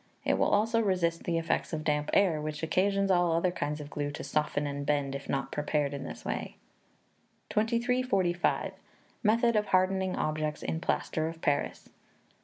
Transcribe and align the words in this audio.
It 0.25 0.39
will 0.39 0.47
also 0.49 0.81
resist 0.81 1.25
the 1.25 1.37
effects 1.37 1.73
of 1.73 1.83
damp 1.83 2.09
air, 2.11 2.41
which 2.41 2.63
occasions 2.63 3.11
all 3.11 3.33
other 3.33 3.51
kinds 3.51 3.79
of 3.79 3.91
glue 3.91 4.09
to 4.13 4.23
soften 4.23 4.65
and 4.65 4.83
bend 4.83 5.13
if 5.13 5.29
not 5.29 5.51
prepared 5.51 5.93
in 5.93 6.05
this 6.05 6.25
way. 6.25 6.55
2345. 7.51 8.73
Method 9.21 9.55
of 9.55 9.67
Hardening 9.67 10.15
Objects 10.15 10.63
in 10.63 10.79
Plaster 10.81 11.27
of 11.27 11.39
Paris. 11.39 11.89